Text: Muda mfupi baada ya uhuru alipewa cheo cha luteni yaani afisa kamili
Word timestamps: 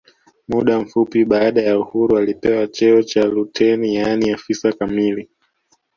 Muda 0.47 0.79
mfupi 0.79 1.25
baada 1.25 1.61
ya 1.61 1.79
uhuru 1.79 2.17
alipewa 2.17 2.67
cheo 2.67 3.03
cha 3.03 3.23
luteni 3.25 3.95
yaani 3.95 4.31
afisa 4.31 4.71
kamili 4.73 5.29